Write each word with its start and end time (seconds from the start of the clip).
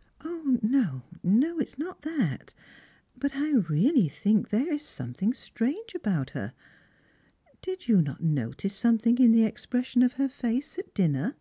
"Ko, 0.18 0.58
no, 0.60 1.02
it's 1.24 1.78
not 1.78 2.02
that. 2.02 2.52
Bat 3.16 3.36
I 3.36 3.50
really 3.52 4.08
think 4.08 4.48
there 4.48 4.72
is 4.72 4.82
something 4.82 5.32
strange 5.32 5.94
about 5.94 6.30
her. 6.30 6.52
Did 7.62 7.86
you 7.86 8.02
not 8.02 8.20
notice 8.20 8.74
something 8.74 9.18
in 9.18 9.30
the 9.30 9.44
expres 9.44 9.86
sion 9.86 10.02
of 10.02 10.14
her 10.14 10.28
face 10.28 10.80
at 10.80 10.92
dinner 10.94 11.36